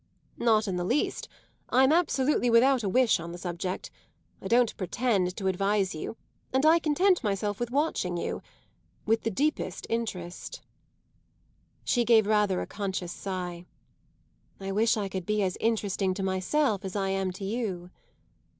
[0.39, 1.27] "Not in the least.
[1.69, 3.91] I'm absolutely without a wish on the subject.
[4.41, 6.17] I don't pretend to advise you,
[6.51, 8.41] and I content myself with watching you
[9.05, 10.63] with the deepest interest."
[11.83, 13.67] She gave rather a conscious sigh.
[14.59, 17.91] "I wish I could be as interesting to myself as I am to you!"